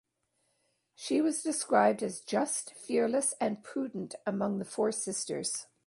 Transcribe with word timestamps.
She 0.95 1.21
was 1.21 1.43
described 1.43 2.01
as 2.01 2.21
just, 2.21 2.73
fearless 2.73 3.35
and 3.39 3.63
prudent 3.63 4.15
among 4.25 4.57
the 4.57 4.65
four 4.65 4.91
sisters. 4.91 5.67